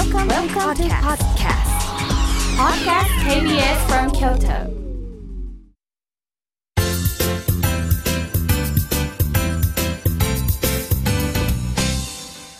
[0.00, 1.68] Welcome, Welcome to podcast.
[2.56, 4.48] Podcast KBS from Kyoto.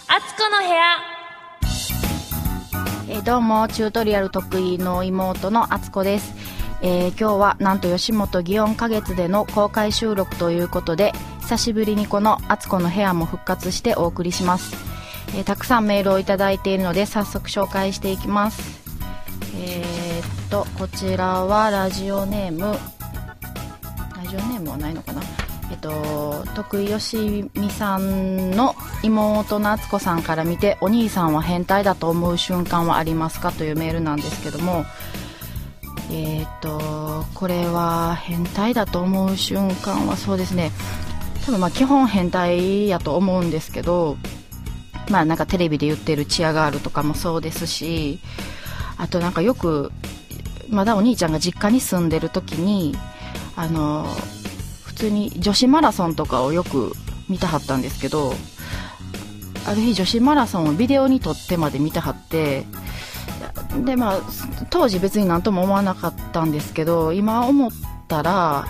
[0.06, 0.98] あつこの部屋
[3.08, 6.35] えーどうもチュートリアル得意の妹のあつこです、
[6.83, 14.90] えー今日はなんと吉本祇園花月での公開収録ということで久しぶりにこのあつこの部屋も復活してお送りします、
[15.37, 18.80] えーたくさんメールをいただいているので早速紹介していきます。
[19.56, 22.61] えーっとこちらはラジオネーム。
[22.62, 22.77] ラ
[24.29, 25.23] ジオネームはないのかな？
[25.70, 34.84] えっと、徳井よしみさんの妹の敦子さんから見てお兄さんは変態だと思う瞬間はありますかというメールなんですけども
[36.11, 40.73] えっとこれは変態だと思う瞬間はそうですね。
[41.47, 44.17] 多分まあ基本変態やと思うんですけど
[45.10, 48.20] まあなんかテレビで言ってるチアガールとかもそうですし
[48.96, 49.92] あとなんかよく
[50.69, 52.94] まだお兄ちゃんが実家に住んでる時に
[53.56, 54.06] あの
[54.84, 56.92] 普通に女子マラソンとかをよく
[57.28, 58.34] 見たはったんですけど
[59.67, 62.64] ある日女子マラソンをビデオに撮ってまで見たはって
[63.84, 64.20] でまあ
[64.70, 67.70] 当時別になんとも思わなかったんですけど今思っ
[68.08, 68.67] たら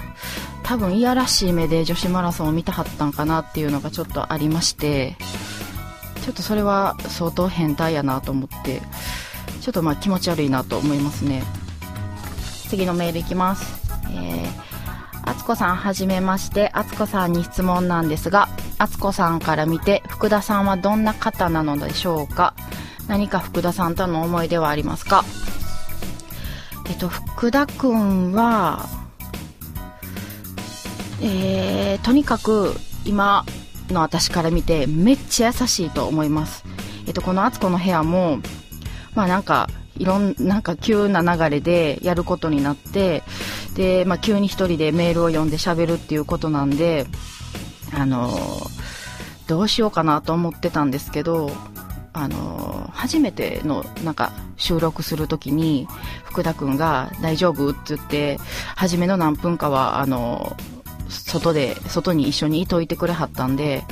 [0.62, 5.16] 多分いやらしい目で女子マラソンを見たはったんかなっていうのがちょっとありまして
[6.22, 8.80] ちょっとそれは相当変態やなと思って
[9.60, 11.42] ちょっとまあ気持ち悪いなと思いますね。
[12.68, 13.90] 次のメールいきます。
[14.10, 14.70] えー
[15.22, 16.70] あつこさんはじめまして。
[16.72, 18.48] あつこさんに質問なんですが
[18.78, 22.54] あつこさんから見て福田さんはどんな方なのでしょうか？
[23.06, 25.24] 何か福田さんとの思い出はありますか？
[26.88, 28.86] えっと福田くんは
[31.20, 33.44] えーとにかく今
[33.92, 36.64] の私から見てめっちゃ優しいと思います
[37.06, 38.38] えっとこのあつこの部屋も
[39.14, 43.22] まあなんかいろんなんか急な流れでやることになって
[43.74, 47.06] で、まあ、急に一人でメールを読んで喋るっていうことなんで
[47.92, 48.30] あの
[49.46, 51.50] どうしようかなと思ってたんですけど
[52.12, 55.86] あの初めてのなんか収録するときに
[56.24, 58.38] 福田君が「大丈夫?」って言って
[58.76, 60.56] 初めの何分かはあの
[61.10, 63.84] 外で外に一緒にいといてくれはったんで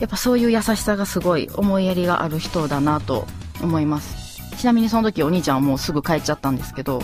[0.00, 3.26] やっぱそういう優しさがすごい思いやりがある人だなと
[3.62, 7.00] 思いますちなみにその時お兄ちゃんはもうすぐ帰っちゃったんですけど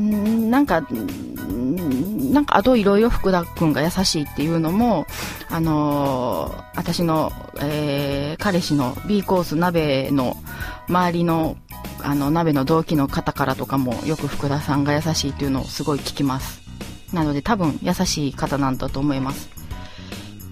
[0.00, 0.86] んなんか、
[2.32, 5.06] なんかあといろいろ福田君が優しいっていうのも、
[5.48, 10.36] あのー私の、えー彼氏の B コース鍋の
[10.88, 11.56] 周りの、
[12.02, 16.65] あの、鍋の同期の方からとかもよく福田さんが優しいっていうのをすごい聞きます。
[17.12, 19.48] なので多分優しい方なんだと思います。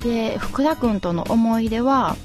[0.00, 2.16] で、福田君との思い出は、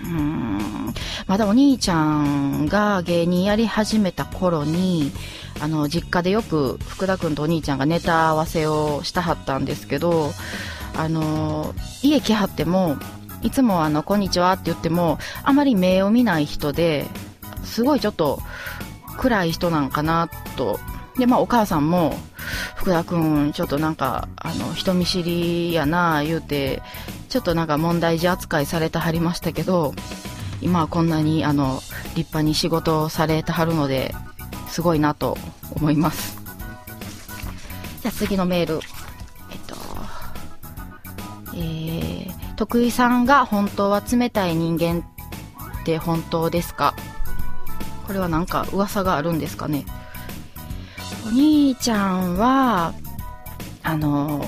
[0.00, 0.94] うーん
[1.30, 5.12] まだお兄ちゃんが芸人やり始めた頃に
[5.60, 10.32] あの実家でよく福田君とお兄ちゃんがネタ合わせをしたはったんですけど
[10.96, 11.72] あの
[12.02, 12.96] 家来はっても
[13.42, 17.06] いつもあの「こんにちは」って言ってもあまり目を見ない人で
[17.62, 18.40] すごいちょっと
[19.16, 20.80] 暗い人なんかなと
[21.16, 22.16] でまあお母さんも
[22.76, 26.82] 福田君ちょっとなんかあの人見知りやな言うて
[27.28, 29.94] ちょっとなんか問題児扱いされてはりましたけど
[30.60, 31.80] 今はこんなにあの
[32.14, 34.14] 立派に仕事をされてはるので
[34.68, 35.36] すごいなと
[35.74, 36.38] 思います。
[38.02, 38.80] じゃあ次のメール。
[39.50, 39.74] えっと
[41.54, 45.00] えー、徳井さんが本当は冷たい人間
[45.80, 46.94] って本当ですか？
[48.06, 49.84] これはなんか噂があるんですかね？
[51.26, 52.94] お兄ちゃんは
[53.82, 54.44] あの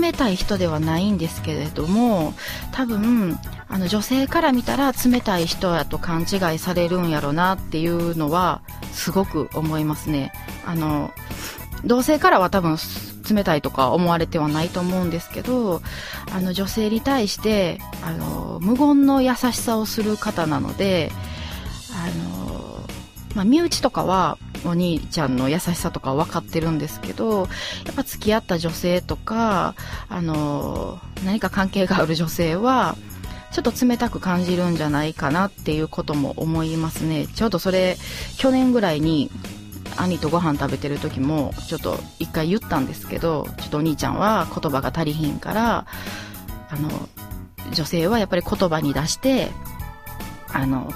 [0.00, 2.34] 冷たい人ではないんですけれども
[2.72, 8.62] 多分あの女性から見たら冷たい人やと勘違いされるんやろなっていうのは
[8.92, 10.32] すごく思いますね。
[10.66, 11.10] あの
[11.84, 12.78] 同性からは多分
[13.28, 15.82] 冷たいとか思われてはないと思うんですけど
[16.32, 21.10] あの女性に対してあの無言の優しさをする方なので
[21.92, 22.06] あ
[22.46, 22.80] の、
[23.34, 27.48] まあ、身内とかはお兄ちゃんの優しさとか分かってるんですけど
[27.84, 29.74] やっぱ付き合った女性とか
[30.08, 32.96] あの何か関係がある女性は
[33.52, 37.28] ちょっと冷たく感じるんじゃないかなっていうことも思いますね。
[37.28, 37.96] ちょうどそれ
[38.36, 39.30] 去年ぐらいに
[39.96, 45.86] 兄とご飯食べてる時もちょっと一回言ったんですけどちょっとお兄ちゃんは言葉が足りひんから
[46.68, 47.08] あの
[47.72, 49.50] 女性はやっぱり言葉に出して
[50.52, 50.92] あの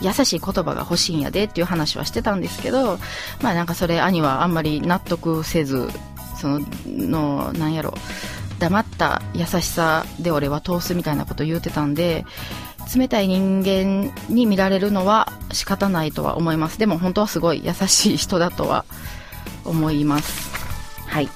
[0.00, 2.98] 優しい言葉が欲しいんやでっていう話はしてたんですけど
[3.42, 5.88] まあなんかそれ兄はあんまり納得せず
[6.36, 7.94] そののなんやろ
[8.58, 12.24] 黙った優しさで俺は通すみたいなこと言うてたんで
[12.94, 18.84] 冷たい人間に見られるのは仕方ないとは思いますでも本当はすごい優しい人だとは
[19.64, 20.50] 思います
[21.06, 21.28] はい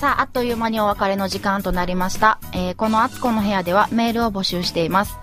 [0.00, 2.38] さあ、あっという間にお別れの時間となりました。
[2.54, 5.19] えー、このあつこの部屋ではメールを募集しています。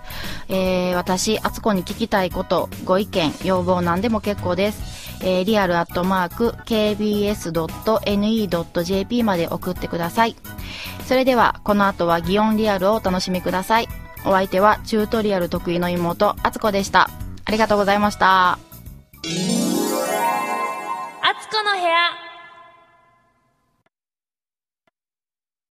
[0.48, 5.08] えー、私、あつこに聞きたいこと、ご意見、要望なんでも結構です。
[5.20, 7.52] えー、リアルアットマーク kbs.ne.jp
[9.24, 10.36] まで送ってください。
[11.06, 13.88] それでは、この後は擬音リアルをお楽しみください。
[14.24, 17.10] お相手はチュートリアル得意の妹、あつこでした。
[17.44, 18.67] ありがとうございました。